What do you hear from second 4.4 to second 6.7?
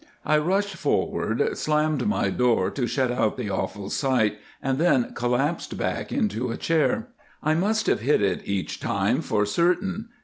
and then collapsed back into a